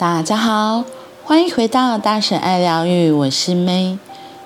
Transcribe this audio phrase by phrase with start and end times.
[0.00, 0.84] 大家好，
[1.24, 3.98] 欢迎回到大婶爱疗愈，我是 May。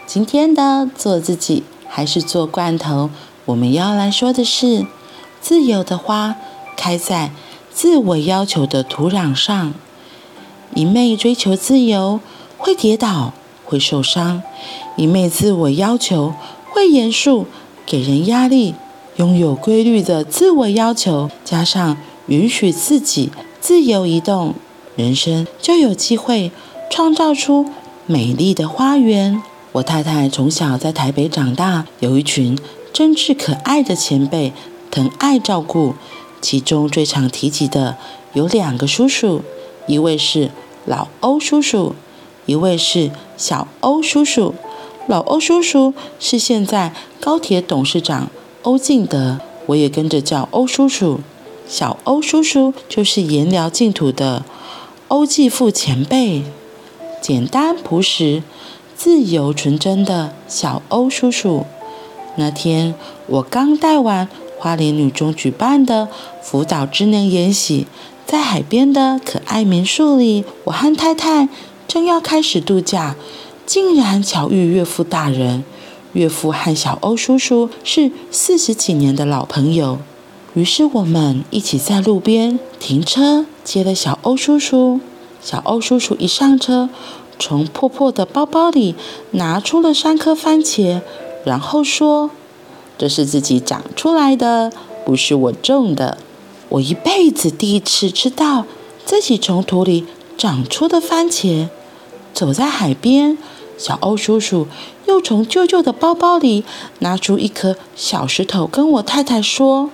[0.05, 3.09] 今天的做自己还是做罐头，
[3.45, 4.85] 我们要来说的是：
[5.41, 6.35] 自由的花
[6.77, 7.31] 开在
[7.73, 9.73] 自我要求的土壤上。
[10.75, 12.19] 一昧追求自由，
[12.59, 13.33] 会跌倒，
[13.65, 14.43] 会受伤；
[14.97, 16.35] 一昧自我要求，
[16.73, 17.47] 会严肃，
[17.87, 18.75] 给人压力。
[19.19, 21.97] 拥有规律的自我要求，加上
[22.27, 23.31] 允许自己
[23.61, 24.57] 自由移动。
[24.97, 26.53] 人生就有机会
[26.91, 27.67] 创造出
[28.07, 29.43] 美丽的花园。
[29.73, 32.57] 我太太从小在台北长大，有一群
[32.93, 34.53] 真挚可爱的前辈，
[34.91, 35.95] 疼爱照顾。
[36.41, 37.97] 其中最常提及的
[38.35, 39.43] 有两个叔叔，
[39.87, 40.51] 一位是
[40.85, 41.95] 老欧叔叔，
[42.47, 44.55] 一位是小欧叔叔。
[45.09, 48.31] 老欧叔叔是现在高铁董事长
[48.63, 51.21] 欧进德，我也跟着叫欧叔叔。
[51.67, 54.45] 小欧叔叔就是颜料净土的。
[55.15, 56.43] 欧继父前辈，
[57.23, 58.43] 简单朴实、
[58.97, 61.67] 自由纯真的小欧叔叔。
[62.35, 62.97] 那天
[63.29, 66.09] 我刚带完花莲女中举办的
[66.43, 67.87] 辅导之能研习，
[68.27, 71.49] 在海边的可爱民宿里，我和太太
[71.87, 73.15] 正要开始度假，
[73.65, 75.63] 竟然巧遇岳父大人。
[76.15, 79.99] 岳父和小欧叔叔是四十几年的老朋友。
[80.55, 85.01] 于是我们一起在路边停车，接了小欧叔叔。
[85.43, 86.89] 小欧叔叔一上车，
[87.41, 88.95] 从破破的包包里
[89.33, 91.01] 拿出了三颗番茄，
[91.45, 92.31] 然后说
[92.97, 94.73] ：“这是自己长出来的，
[95.05, 96.19] 不是我种的。
[96.69, 98.65] 我一辈子第一次吃到
[99.05, 100.07] 自己从土里
[100.39, 101.69] 长出的番茄。”
[102.33, 103.37] 走在海边，
[103.77, 104.69] 小欧叔叔
[105.07, 106.65] 又从舅舅的包包里
[107.01, 109.91] 拿出一颗小石头，跟我太太说。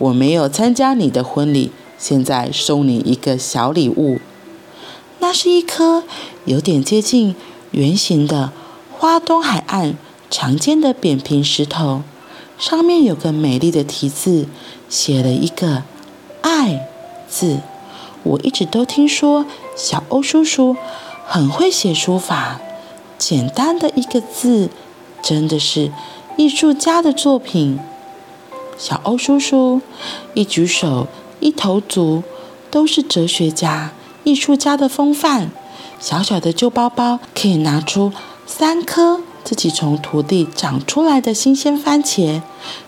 [0.00, 4.18] 我没有参加你的婚礼，现在送你一个小礼物。
[5.18, 6.04] 那是一颗
[6.46, 7.36] 有点接近
[7.72, 8.50] 圆形的
[8.90, 9.98] 花东海岸
[10.30, 12.02] 常见的扁平石头，
[12.58, 14.46] 上面有个美丽的题字，
[14.88, 15.82] 写了一个
[16.40, 16.88] “爱”
[17.28, 17.60] 字。
[18.22, 19.44] 我一直都听说
[19.76, 20.76] 小欧叔叔
[21.26, 22.58] 很会写书法，
[23.18, 24.70] 简单的一个字，
[25.22, 25.92] 真的是
[26.38, 27.78] 艺术家的作品。
[28.80, 29.82] 小欧叔叔
[30.32, 31.06] 一举手
[31.38, 32.22] 一投足
[32.70, 33.92] 都是哲学家、
[34.24, 35.50] 艺术家的风范。
[35.98, 38.10] 小小的旧包包可以拿出
[38.46, 42.40] 三颗自己从土地长出来的新鲜番茄，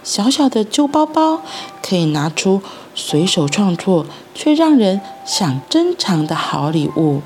[0.02, 1.42] 小小的旧包包
[1.82, 2.62] 可以拿出
[2.94, 7.20] 随手创作却让人想珍藏的好礼物。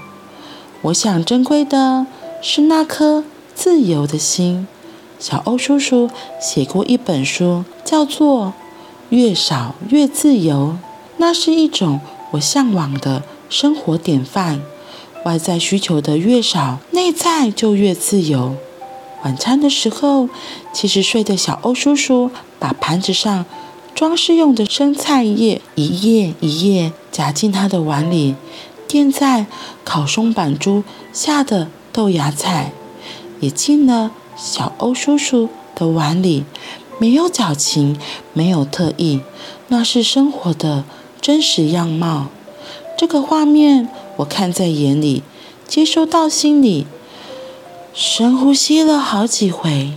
[0.82, 2.04] 我想珍贵的
[2.42, 3.22] 是那颗
[3.54, 4.66] 自由的心。
[5.18, 6.10] 小欧叔叔
[6.40, 8.46] 写过一本书，叫做
[9.08, 10.76] 《越少越自由》，
[11.16, 12.00] 那是一种
[12.32, 14.60] 我向往的生活典范。
[15.24, 18.54] 外在需求的越少，内在就越自由。
[19.24, 20.28] 晚餐的时候，
[20.72, 23.44] 七十岁的小欧叔叔把盘子上
[23.94, 28.36] 装饰用的生菜叶一叶一叶夹进他的碗里，
[28.86, 29.46] 垫在
[29.82, 32.70] 烤松板猪下的豆芽菜
[33.40, 34.12] 也进了。
[34.36, 36.44] 小欧叔叔的碗里
[36.98, 37.98] 没有矫情，
[38.34, 39.20] 没有特意，
[39.68, 40.84] 那是生活的
[41.20, 42.26] 真实样貌。
[42.98, 45.22] 这个画面我看在眼里，
[45.66, 46.86] 接收到心里，
[47.94, 49.92] 深呼吸了好几回。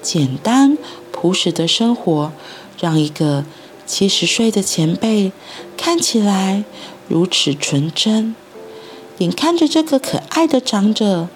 [0.00, 0.78] 简单
[1.12, 2.32] 朴实的生活，
[2.80, 3.44] 让一个
[3.84, 5.32] 七十岁的前辈
[5.76, 6.64] 看起来
[7.08, 8.34] 如此纯真。
[9.18, 11.28] 眼看着这个可爱的长者。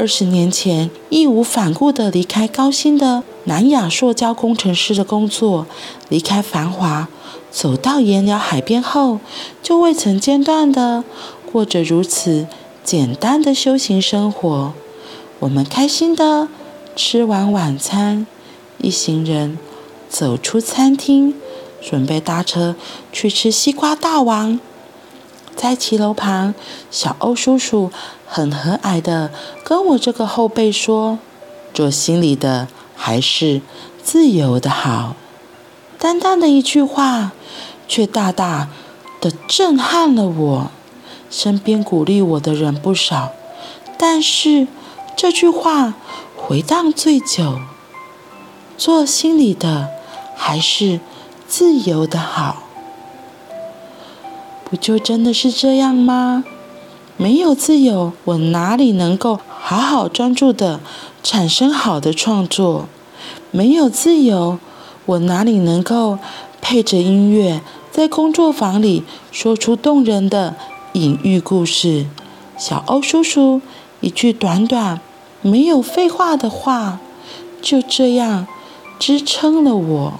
[0.00, 5.66] 二十年前，义无反顾地离开高薪的南亚塑胶工程师的工作，
[6.08, 7.06] 离开繁华，
[7.50, 9.20] 走到盐寮海边后，
[9.62, 11.04] 就未曾间断地
[11.52, 12.46] 过着如此
[12.82, 14.72] 简单的修行生活。
[15.40, 16.48] 我们开心地
[16.96, 18.26] 吃完晚餐，
[18.78, 19.58] 一行人
[20.08, 21.34] 走出餐厅，
[21.82, 22.74] 准备搭车
[23.12, 24.58] 去吃西瓜大王。
[25.60, 26.54] 在骑楼旁，
[26.90, 27.92] 小欧叔叔
[28.26, 29.30] 很和蔼的
[29.62, 31.18] 跟我这个后辈说
[31.74, 32.66] ：“做心里的
[32.96, 33.60] 还是
[34.02, 35.16] 自由的好。”
[36.00, 37.32] 淡淡的一句话，
[37.86, 38.70] 却大大
[39.20, 40.70] 地震撼了我。
[41.28, 43.32] 身边鼓励我的人不少，
[43.98, 44.66] 但是
[45.14, 45.92] 这句话
[46.34, 47.60] 回荡最久。
[48.78, 49.90] 做心里的
[50.34, 51.00] 还是
[51.46, 52.62] 自由的好。
[54.70, 56.44] 不就真的是这样吗？
[57.16, 60.78] 没有自由，我哪里能够好好专注地
[61.24, 62.86] 产生好的创作？
[63.50, 64.60] 没有自由，
[65.06, 66.18] 我哪里能够
[66.60, 69.02] 配着音乐在工作坊里
[69.32, 70.54] 说出动人的
[70.92, 72.06] 隐喻故事？
[72.56, 73.60] 小欧叔叔
[74.00, 75.00] 一句短短、
[75.42, 77.00] 没有废话的话，
[77.60, 78.46] 就这样
[79.00, 80.12] 支撑了我。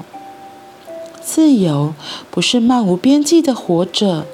[1.23, 1.95] 自由
[2.31, 4.27] 不是漫无边际的活着，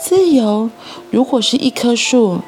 [0.00, 0.70] 自由
[1.10, 2.40] 如果是一棵树，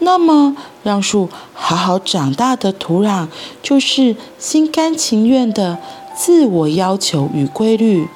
[0.00, 3.28] 那么让树好好长大的土壤，
[3.62, 5.78] 就是心甘情愿的
[6.14, 8.08] 自我要求与规律。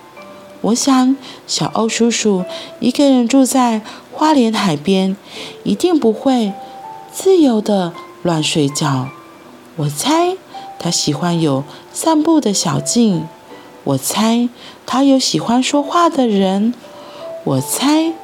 [0.61, 1.17] 我想，
[1.47, 2.45] 小欧叔叔
[2.81, 3.83] 一个人住在
[4.13, 5.17] 花莲海边，
[5.63, 6.53] 一定不会
[7.13, 7.93] 自由的
[8.23, 9.09] 乱睡觉。
[9.77, 10.37] 我猜
[10.79, 13.27] 他喜欢有散步的小径。
[13.85, 14.49] 我猜
[14.87, 16.73] 他有喜欢说话的人。
[17.45, 18.15] 我猜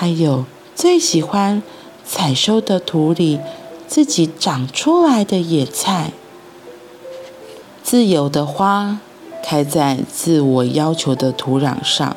[0.00, 0.44] 他有
[0.76, 1.60] 最喜欢
[2.04, 3.40] 采收的土里
[3.88, 6.12] 自己长出来的野菜。
[7.82, 9.00] 自由的花。
[9.42, 12.14] 开在自我要求的土壤上，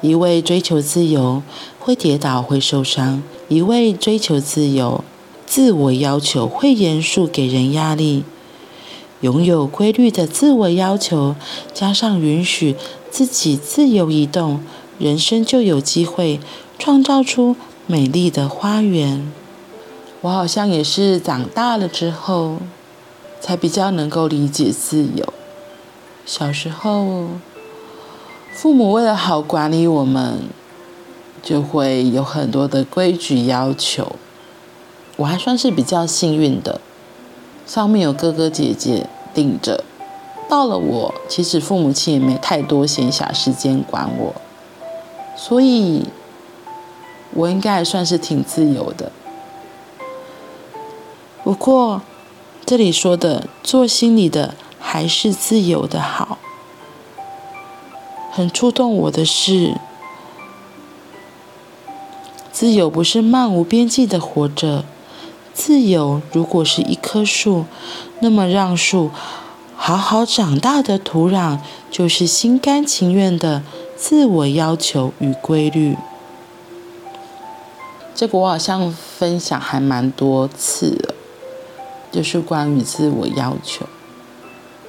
[0.00, 1.42] 一味追求自由
[1.80, 5.02] 会跌倒，会受伤；一味追求自由，
[5.44, 8.22] 自我要求会严肃，给人压力。
[9.22, 11.34] 拥有规律的自我要求，
[11.74, 12.76] 加上允许
[13.10, 14.60] 自己自由移动，
[14.98, 16.40] 人生就有机会
[16.78, 17.56] 创造出
[17.86, 19.32] 美丽的花园。
[20.22, 22.58] 我好像也是长大了之后。
[23.44, 25.32] 才比较能够理解自由。
[26.24, 27.26] 小时候，
[28.52, 30.44] 父母为了好管理我们，
[31.42, 34.14] 就会有很多的规矩要求。
[35.16, 36.80] 我还算是比较幸运的，
[37.66, 39.82] 上面有哥哥姐姐顶着。
[40.48, 44.32] 到了我，其实父母亲也没太多闲暇时间管我，
[45.44, 46.04] 所以
[47.34, 49.10] 我应该还算是挺自由的。
[51.42, 52.00] 不过，
[52.64, 56.38] 这里说的做心里的还是自由的好。
[58.30, 59.74] 很触动我的是，
[62.52, 64.84] 自由不是漫无边际的活着。
[65.52, 67.64] 自由如果是一棵树，
[68.20, 69.10] 那么让树
[69.74, 71.58] 好好长大的土壤，
[71.90, 73.64] 就是心甘情愿的
[74.02, 75.96] 自我要求与规律。
[78.16, 81.14] 这个我好像分享还蛮多次了。
[82.10, 83.86] 就是关于自我要求。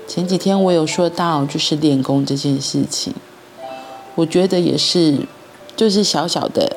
[0.07, 3.13] 前几天我有说到，就是练功这件事情，
[4.15, 5.19] 我觉得也是，
[5.75, 6.75] 就是小小的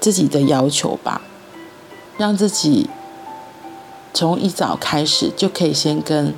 [0.00, 1.22] 自己的要求吧，
[2.18, 2.90] 让自己
[4.12, 6.34] 从一早开始就可以先跟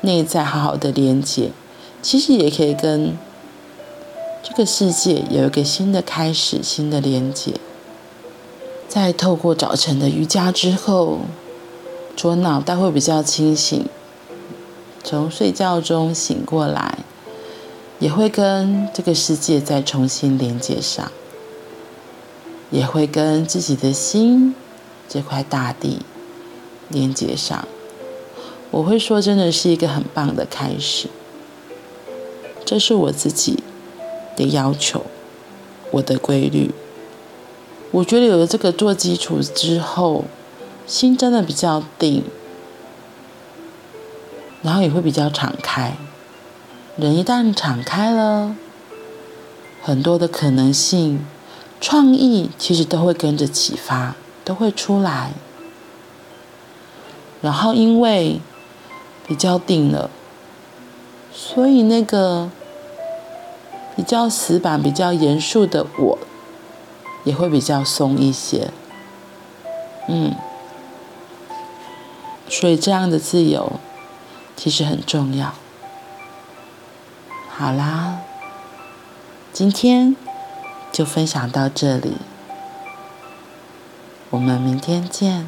[0.00, 1.52] 内在好好的连接，
[2.02, 3.16] 其实也可以跟
[4.42, 7.54] 这个世界有一个新的开始，新的连接。
[8.88, 11.20] 在透过早晨的瑜伽之后。
[12.14, 13.86] 左脑袋会比较清醒，
[15.02, 16.98] 从睡觉中醒过来，
[17.98, 21.10] 也会跟这个世界再重新连接上，
[22.70, 24.54] 也会跟自己的心
[25.08, 26.02] 这块大地
[26.90, 27.66] 连接上。
[28.70, 31.08] 我会说，真的是一个很棒的开始。
[32.66, 33.62] 这是我自己
[34.36, 35.04] 的要求，
[35.90, 36.70] 我的规律。
[37.90, 40.24] 我觉得有了这个做基础之后。
[40.84, 42.24] 心真的比较定，
[44.62, 45.96] 然后也会比较敞开。
[46.96, 48.56] 人一旦敞开了，
[49.80, 51.24] 很多的可能性、
[51.80, 55.32] 创意其实都会跟着启发，都会出来。
[57.40, 58.40] 然后因为
[59.26, 60.10] 比较定了，
[61.32, 62.50] 所以那个
[64.02, 66.18] 比较死板、比较严肃的我，
[67.22, 68.72] 也会比较松一些。
[70.08, 70.34] 嗯。
[72.48, 73.74] 所以这样的自由
[74.56, 75.54] 其实很重要。
[77.48, 78.18] 好啦，
[79.52, 80.16] 今天
[80.90, 82.16] 就分享到这里，
[84.30, 85.46] 我们明天见。